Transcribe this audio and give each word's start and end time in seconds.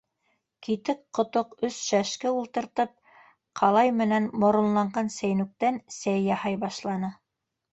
Китек-ҡотоҡ 0.67 1.51
өс 1.67 1.75
шәшке 1.89 2.31
ултыртып, 2.37 2.95
ҡалай 3.61 3.93
менән 4.01 4.31
моронлаған 4.45 5.13
сәйнүктән 5.19 5.81
сәй 5.99 6.25
яһай 6.33 6.59
башланы. 6.67 7.13